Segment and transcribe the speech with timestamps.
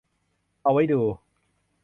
[0.63, 1.01] เอาไว้ดู